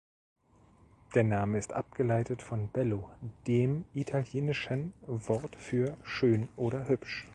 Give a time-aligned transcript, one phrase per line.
[1.13, 3.11] Der Name ist abgeleitet von "bello",
[3.45, 7.27] dem italienischen Wort für schön oder hübsch.